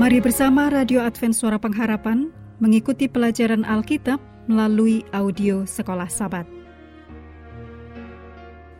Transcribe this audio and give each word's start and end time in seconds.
Mari 0.00 0.24
bersama 0.24 0.72
Radio 0.72 1.04
Advent 1.04 1.36
Suara 1.36 1.60
Pengharapan 1.60 2.32
mengikuti 2.64 3.12
pelajaran 3.12 3.60
Alkitab 3.60 4.16
melalui 4.48 5.04
audio 5.12 5.68
Sekolah 5.68 6.08
Sabat. 6.08 6.48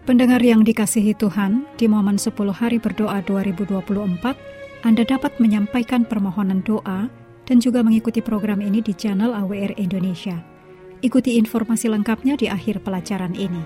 Pendengar 0.08 0.40
yang 0.40 0.64
dikasihi 0.64 1.12
Tuhan, 1.12 1.68
di 1.76 1.84
momen 1.84 2.16
10 2.16 2.32
hari 2.56 2.80
berdoa 2.80 3.20
2024, 3.28 4.88
Anda 4.88 5.04
dapat 5.04 5.36
menyampaikan 5.36 6.08
permohonan 6.08 6.64
doa 6.64 7.12
dan 7.44 7.60
juga 7.60 7.84
mengikuti 7.84 8.24
program 8.24 8.64
ini 8.64 8.80
di 8.80 8.96
channel 8.96 9.36
AWR 9.36 9.76
Indonesia. 9.76 10.40
Ikuti 11.04 11.36
informasi 11.36 11.92
lengkapnya 11.92 12.40
di 12.40 12.48
akhir 12.48 12.80
pelajaran 12.80 13.36
ini. 13.36 13.60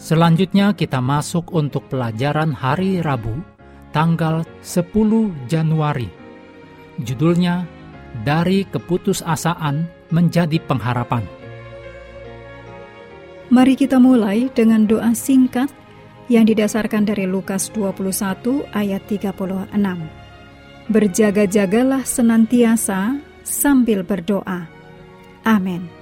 Selanjutnya 0.00 0.72
kita 0.72 1.04
masuk 1.04 1.52
untuk 1.52 1.92
pelajaran 1.92 2.56
hari 2.56 3.04
Rabu, 3.04 3.57
tanggal 3.92 4.44
10 4.60 5.48
Januari. 5.48 6.08
Judulnya 6.98 7.64
Dari 8.24 8.66
Keputusasaan 8.66 9.86
Menjadi 10.10 10.58
Pengharapan. 10.64 11.24
Mari 13.48 13.74
kita 13.80 13.96
mulai 13.96 14.52
dengan 14.52 14.84
doa 14.84 15.16
singkat 15.16 15.72
yang 16.28 16.44
didasarkan 16.44 17.08
dari 17.08 17.24
Lukas 17.24 17.72
21 17.72 18.68
ayat 18.76 19.02
36. 19.08 19.72
Berjaga-jagalah 20.88 22.04
senantiasa 22.04 23.16
sambil 23.44 24.04
berdoa. 24.04 24.68
Amin. 25.48 25.97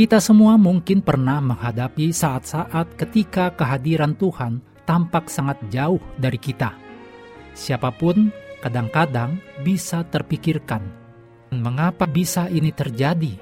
Kita 0.00 0.16
semua 0.16 0.56
mungkin 0.56 1.04
pernah 1.04 1.44
menghadapi 1.44 2.08
saat-saat 2.08 2.96
ketika 2.96 3.52
kehadiran 3.52 4.16
Tuhan 4.16 4.64
tampak 4.88 5.28
sangat 5.28 5.60
jauh 5.68 6.00
dari 6.16 6.40
kita. 6.40 6.72
Siapa 7.52 7.92
pun 7.92 8.32
kadang-kadang 8.64 9.36
bisa 9.60 10.00
terpikirkan, 10.08 10.80
mengapa 11.52 12.08
bisa 12.08 12.48
ini 12.48 12.72
terjadi? 12.72 13.36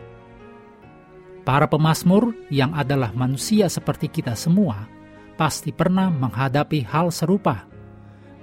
Para 1.47 1.71
pemazmur 1.71 2.35
yang 2.51 2.75
adalah 2.75 3.15
manusia 3.15 3.71
seperti 3.71 4.11
kita 4.11 4.35
semua 4.35 4.91
pasti 5.39 5.71
pernah 5.71 6.11
menghadapi 6.11 6.83
hal 6.91 7.15
serupa. 7.15 7.71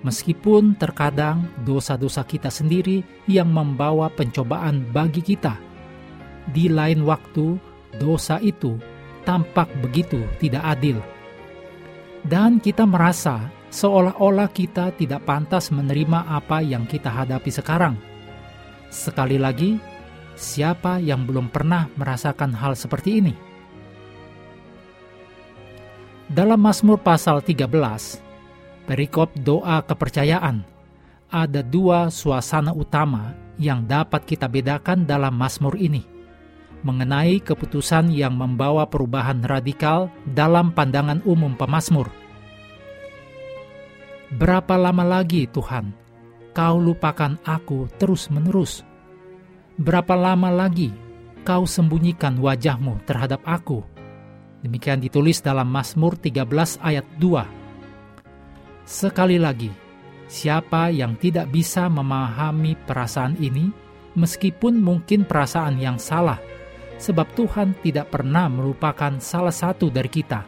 Meskipun 0.07 0.79
terkadang 0.79 1.51
dosa-dosa 1.67 2.23
kita 2.23 2.47
sendiri 2.47 3.03
yang 3.27 3.51
membawa 3.51 4.07
pencobaan 4.07 4.87
bagi 4.95 5.19
kita. 5.19 5.59
Di 6.47 6.71
lain 6.71 7.03
waktu, 7.03 7.74
dosa 7.97 8.39
itu 8.43 8.79
tampak 9.25 9.67
begitu 9.81 10.21
tidak 10.37 10.63
adil. 10.77 11.01
Dan 12.25 12.61
kita 12.61 12.85
merasa 12.85 13.49
seolah-olah 13.73 14.49
kita 14.53 14.93
tidak 14.95 15.25
pantas 15.25 15.73
menerima 15.73 16.29
apa 16.29 16.61
yang 16.61 16.85
kita 16.85 17.09
hadapi 17.09 17.49
sekarang. 17.49 17.97
Sekali 18.89 19.35
lagi, 19.35 19.77
siapa 20.37 21.01
yang 21.01 21.25
belum 21.25 21.51
pernah 21.51 21.89
merasakan 21.97 22.53
hal 22.55 22.77
seperti 22.77 23.19
ini? 23.19 23.33
Dalam 26.25 26.57
Mazmur 26.57 26.97
pasal 26.97 27.45
13, 27.45 27.69
perikop 28.89 29.29
doa 29.37 29.85
kepercayaan, 29.85 30.65
ada 31.29 31.61
dua 31.61 32.09
suasana 32.09 32.73
utama 32.73 33.37
yang 33.61 33.85
dapat 33.85 34.25
kita 34.25 34.49
bedakan 34.49 35.05
dalam 35.05 35.37
Mazmur 35.37 35.77
ini– 35.77 36.09
mengenai 36.85 37.41
keputusan 37.41 38.13
yang 38.13 38.37
membawa 38.37 38.85
perubahan 38.85 39.41
radikal 39.41 40.13
dalam 40.21 40.69
pandangan 40.69 41.17
umum 41.25 41.57
pemazmur. 41.57 42.13
Berapa 44.29 44.77
lama 44.77 45.01
lagi 45.01 45.49
Tuhan, 45.49 45.89
kau 46.53 46.77
lupakan 46.77 47.41
aku 47.41 47.89
terus-menerus? 47.97 48.85
Berapa 49.81 50.13
lama 50.13 50.53
lagi 50.53 50.93
kau 51.41 51.65
sembunyikan 51.65 52.37
wajahmu 52.37 53.01
terhadap 53.09 53.41
aku? 53.49 53.81
Demikian 54.61 55.01
ditulis 55.01 55.41
dalam 55.41 55.65
Mazmur 55.69 56.21
13 56.21 56.45
ayat 56.85 57.05
2. 57.17 58.85
Sekali 58.85 59.41
lagi, 59.41 59.73
siapa 60.29 60.93
yang 60.93 61.17
tidak 61.17 61.49
bisa 61.49 61.89
memahami 61.89 62.77
perasaan 62.85 63.37
ini, 63.41 63.69
meskipun 64.13 64.77
mungkin 64.77 65.25
perasaan 65.25 65.81
yang 65.81 65.97
salah– 65.97 66.37
sebab 66.97 67.27
Tuhan 67.35 67.75
tidak 67.83 68.11
pernah 68.13 68.47
melupakan 68.47 69.19
salah 69.19 69.53
satu 69.53 69.91
dari 69.91 70.09
kita. 70.09 70.41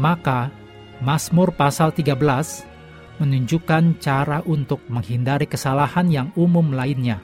Maka, 0.00 0.50
Mazmur 1.02 1.54
pasal 1.54 1.94
13 1.94 2.66
menunjukkan 3.22 4.02
cara 4.02 4.42
untuk 4.42 4.82
menghindari 4.90 5.46
kesalahan 5.46 6.08
yang 6.10 6.28
umum 6.34 6.74
lainnya, 6.74 7.22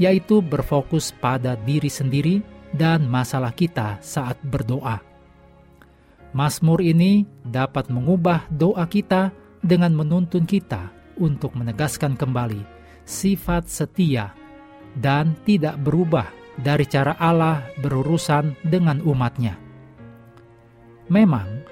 yaitu 0.00 0.40
berfokus 0.40 1.12
pada 1.12 1.58
diri 1.60 1.92
sendiri 1.92 2.40
dan 2.72 3.04
masalah 3.04 3.52
kita 3.52 4.00
saat 4.00 4.40
berdoa. 4.40 5.02
Mazmur 6.36 6.84
ini 6.84 7.24
dapat 7.44 7.88
mengubah 7.88 8.48
doa 8.52 8.84
kita 8.84 9.32
dengan 9.64 9.96
menuntun 9.96 10.44
kita 10.44 10.92
untuk 11.16 11.56
menegaskan 11.56 12.12
kembali 12.12 12.60
sifat 13.08 13.70
setia 13.72 14.45
dan 14.96 15.36
tidak 15.44 15.76
berubah 15.84 16.32
dari 16.56 16.88
cara 16.88 17.16
Allah 17.20 17.68
berurusan 17.80 18.56
dengan 18.64 19.04
umatnya. 19.04 19.60
Memang, 21.12 21.62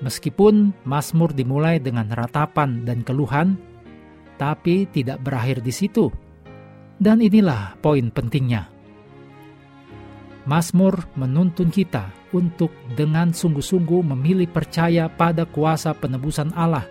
meskipun 0.00 0.72
Mazmur 0.88 1.36
dimulai 1.36 1.78
dengan 1.78 2.08
ratapan 2.10 2.82
dan 2.88 3.04
keluhan, 3.04 3.54
tapi 4.40 4.88
tidak 4.88 5.20
berakhir 5.20 5.60
di 5.60 5.70
situ. 5.70 6.08
Dan 7.00 7.24
inilah 7.24 7.80
poin 7.80 8.12
pentingnya. 8.12 8.68
Mazmur 10.44 11.04
menuntun 11.16 11.68
kita 11.68 12.12
untuk 12.32 12.72
dengan 12.96 13.32
sungguh-sungguh 13.32 14.04
memilih 14.16 14.48
percaya 14.48 15.08
pada 15.08 15.44
kuasa 15.44 15.92
penebusan 15.96 16.52
Allah. 16.56 16.84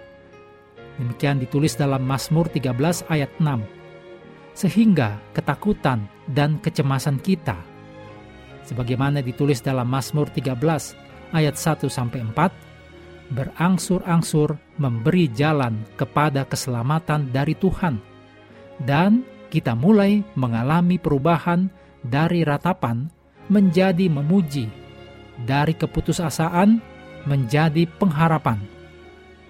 Demikian 0.98 1.42
ditulis 1.42 1.78
dalam 1.78 2.06
Mazmur 2.06 2.50
13 2.50 3.06
ayat 3.10 3.32
6 3.38 3.79
sehingga 4.60 5.24
ketakutan 5.32 6.04
dan 6.28 6.60
kecemasan 6.60 7.24
kita. 7.24 7.56
Sebagaimana 8.68 9.24
ditulis 9.24 9.64
dalam 9.64 9.88
Mazmur 9.88 10.28
13 10.28 10.52
ayat 11.32 11.56
1 11.56 11.88
sampai 11.88 12.20
4 12.28 13.32
berangsur-angsur 13.32 14.60
memberi 14.76 15.32
jalan 15.32 15.80
kepada 15.96 16.44
keselamatan 16.44 17.32
dari 17.32 17.56
Tuhan 17.56 18.02
dan 18.84 19.24
kita 19.48 19.80
mulai 19.80 20.20
mengalami 20.36 21.00
perubahan 21.00 21.72
dari 22.04 22.44
ratapan 22.44 23.08
menjadi 23.48 24.12
memuji 24.12 24.68
dari 25.48 25.72
keputusasaan 25.72 26.84
menjadi 27.24 27.88
pengharapan. 27.96 28.60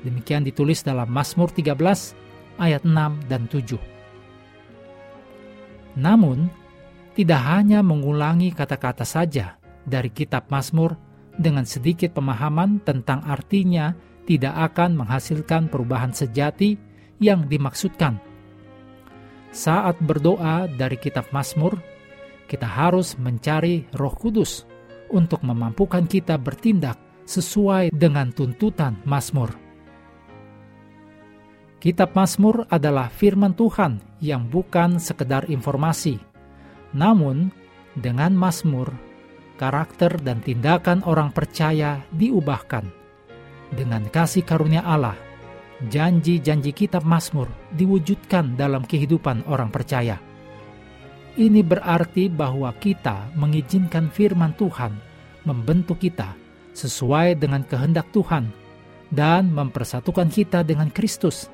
Demikian 0.05 0.45
ditulis 0.45 0.85
dalam 0.85 1.09
Mazmur 1.09 1.49
13 1.49 1.75
ayat 2.61 2.83
6 2.85 3.25
dan 3.27 3.49
7 3.51 3.98
namun, 5.97 6.51
tidak 7.17 7.41
hanya 7.45 7.81
mengulangi 7.81 8.53
kata-kata 8.53 9.03
saja 9.03 9.57
dari 9.83 10.13
kitab 10.13 10.47
Mazmur 10.53 10.95
dengan 11.35 11.63
sedikit 11.65 12.13
pemahaman 12.13 12.83
tentang 12.83 13.23
artinya 13.25 13.95
tidak 14.27 14.71
akan 14.71 14.99
menghasilkan 14.99 15.71
perubahan 15.71 16.13
sejati 16.13 16.77
yang 17.17 17.49
dimaksudkan. 17.49 18.21
Saat 19.49 19.97
berdoa 20.05 20.69
dari 20.69 21.01
kitab 21.01 21.33
Mazmur, 21.33 21.81
kita 22.45 22.69
harus 22.69 23.17
mencari 23.17 23.89
Roh 23.97 24.13
Kudus 24.13 24.69
untuk 25.09 25.41
memampukan 25.41 26.05
kita 26.05 26.37
bertindak 26.37 26.97
sesuai 27.25 27.89
dengan 27.93 28.29
tuntutan 28.29 29.01
Mazmur. 29.05 29.68
Kitab 31.79 32.11
Mazmur 32.11 32.67
adalah 32.67 33.07
firman 33.07 33.55
Tuhan 33.55 34.03
yang 34.19 34.51
bukan 34.51 34.99
sekedar 34.99 35.47
informasi. 35.47 36.19
Namun, 36.91 37.55
dengan 37.95 38.35
Mazmur, 38.35 38.91
karakter 39.55 40.19
dan 40.19 40.43
tindakan 40.43 40.99
orang 41.07 41.31
percaya 41.31 42.03
diubahkan. 42.11 42.83
Dengan 43.71 44.03
kasih 44.11 44.43
karunia 44.43 44.83
Allah, 44.83 45.15
janji-janji 45.87 46.75
kitab 46.75 47.07
Mazmur 47.07 47.47
diwujudkan 47.71 48.59
dalam 48.59 48.83
kehidupan 48.83 49.47
orang 49.47 49.71
percaya. 49.71 50.19
Ini 51.39 51.63
berarti 51.63 52.27
bahwa 52.27 52.75
kita 52.75 53.31
mengizinkan 53.39 54.11
firman 54.11 54.51
Tuhan 54.59 54.99
membentuk 55.47 56.03
kita 56.03 56.35
sesuai 56.75 57.39
dengan 57.39 57.63
kehendak 57.63 58.11
Tuhan 58.11 58.51
dan 59.15 59.47
mempersatukan 59.47 60.27
kita 60.27 60.67
dengan 60.67 60.91
Kristus 60.91 61.47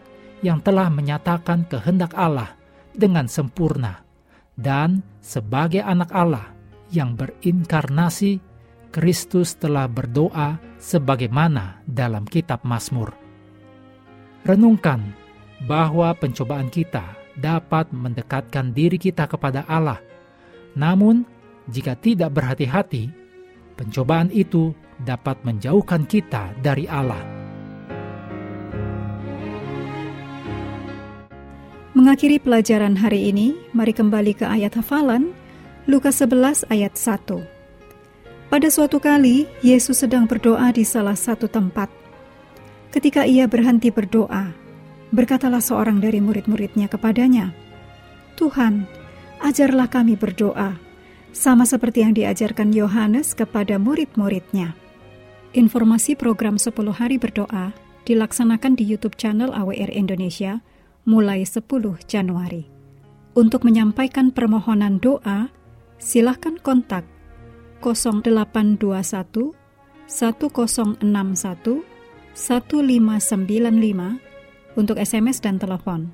yang 0.44 0.60
telah 0.60 0.92
menyatakan 0.92 1.68
kehendak 1.68 2.12
Allah 2.18 2.56
dengan 2.92 3.28
sempurna 3.28 4.06
dan 4.56 5.04
sebagai 5.20 5.84
anak 5.84 6.16
Allah 6.16 6.56
yang 6.92 7.20
berinkarnasi, 7.20 8.40
Kristus 8.96 9.60
telah 9.60 9.92
berdoa 9.92 10.56
sebagaimana 10.80 11.84
dalam 11.84 12.24
kitab 12.24 12.64
Mazmur. 12.64 13.12
Renungkan 14.48 15.04
bahwa 15.68 16.16
pencobaan 16.16 16.72
kita 16.72 17.04
dapat 17.36 17.92
mendekatkan 17.92 18.72
diri 18.72 18.96
kita 18.96 19.28
kepada 19.28 19.68
Allah. 19.68 20.00
Namun, 20.80 21.28
jika 21.68 22.00
tidak 22.00 22.32
berhati-hati, 22.40 23.12
pencobaan 23.76 24.32
itu 24.32 24.72
dapat 25.04 25.44
menjauhkan 25.44 26.08
kita 26.08 26.56
dari 26.64 26.88
Allah. 26.88 27.35
Mengakhiri 32.06 32.38
pelajaran 32.38 33.02
hari 33.02 33.34
ini, 33.34 33.58
mari 33.74 33.90
kembali 33.90 34.38
ke 34.38 34.46
ayat 34.46 34.78
hafalan 34.78 35.34
Lukas 35.90 36.22
11 36.22 36.70
ayat 36.70 36.94
1. 36.94 37.42
Pada 38.46 38.70
suatu 38.70 39.02
kali, 39.02 39.50
Yesus 39.66 40.06
sedang 40.06 40.30
berdoa 40.30 40.70
di 40.70 40.86
salah 40.86 41.18
satu 41.18 41.50
tempat. 41.50 41.90
Ketika 42.94 43.26
ia 43.26 43.50
berhenti 43.50 43.90
berdoa, 43.90 44.54
berkatalah 45.10 45.58
seorang 45.58 45.98
dari 45.98 46.22
murid-muridnya 46.22 46.86
kepadanya, 46.94 47.58
Tuhan, 48.38 48.86
ajarlah 49.42 49.90
kami 49.90 50.14
berdoa, 50.14 50.78
sama 51.34 51.66
seperti 51.66 52.06
yang 52.06 52.14
diajarkan 52.14 52.70
Yohanes 52.70 53.34
kepada 53.34 53.82
murid-muridnya. 53.82 54.78
Informasi 55.58 56.14
program 56.14 56.62
10 56.62 56.70
hari 56.94 57.18
berdoa 57.18 57.74
dilaksanakan 58.06 58.78
di 58.78 58.86
YouTube 58.86 59.18
channel 59.18 59.50
AWR 59.58 59.90
Indonesia– 59.90 60.62
mulai 61.06 61.46
10 61.46 61.62
Januari. 62.10 62.66
Untuk 63.36 63.64
menyampaikan 63.64 64.34
permohonan 64.34 64.98
doa, 65.00 65.54
silakan 66.02 66.58
kontak 66.60 67.06
0821 67.82 69.54
1061 70.08 71.06
1595 72.36 74.20
untuk 74.76 75.00
SMS 75.00 75.40
dan 75.40 75.56
telepon 75.56 76.12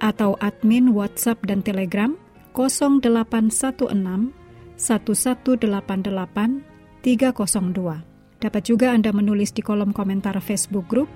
atau 0.00 0.38
admin 0.40 0.94
WhatsApp 0.94 1.42
dan 1.44 1.60
Telegram 1.60 2.14
0816 2.54 4.32
1188 4.78 6.62
302. 7.02 8.04
Dapat 8.38 8.62
juga 8.62 8.94
Anda 8.94 9.10
menulis 9.10 9.50
di 9.50 9.62
kolom 9.66 9.90
komentar 9.90 10.38
Facebook 10.38 10.86
Group, 10.86 11.10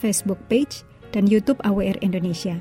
Facebook 0.00 0.40
Page, 0.48 0.84
dan 1.12 1.28
YouTube 1.28 1.60
AWR 1.62 2.00
Indonesia. 2.00 2.56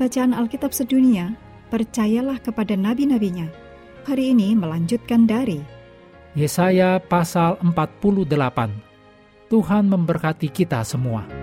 Bacaan 0.00 0.32
Alkitab 0.32 0.72
sedunia, 0.72 1.36
percayalah 1.68 2.40
kepada 2.40 2.74
nabi-nabinya. 2.74 3.46
Hari 4.08 4.32
ini 4.32 4.56
melanjutkan 4.56 5.28
dari 5.28 5.60
Yesaya 6.32 6.98
pasal 6.98 7.60
48. 7.62 8.26
Tuhan 9.50 9.84
memberkati 9.90 10.48
kita 10.48 10.80
semua. 10.86 11.39